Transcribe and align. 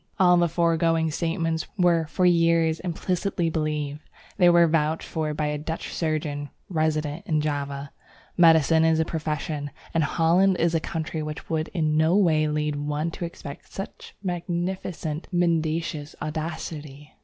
All 0.19 0.35
the 0.35 0.49
foregoing 0.49 1.11
statements 1.11 1.67
were 1.77 2.07
for 2.07 2.25
years 2.25 2.79
implicitly 2.79 3.51
believed. 3.51 4.01
They 4.37 4.49
were 4.49 4.65
vouched 4.65 5.07
for 5.07 5.31
by 5.35 5.45
a 5.45 5.59
Dutch 5.59 5.93
surgeon 5.93 6.49
resident 6.69 7.23
in 7.27 7.39
Java. 7.39 7.91
Medicine 8.35 8.83
is 8.83 8.99
a 8.99 9.05
profession, 9.05 9.69
and 9.93 10.03
Holland 10.03 10.57
is 10.57 10.73
a 10.73 10.79
country 10.79 11.21
which 11.21 11.51
would 11.51 11.67
in 11.67 11.97
no 11.97 12.17
way 12.17 12.47
lead 12.47 12.77
one 12.77 13.11
to 13.11 13.25
expect 13.25 13.71
such 13.71 14.15
magnificent 14.23 15.27
mendacious 15.31 16.15
audacity! 16.19 17.13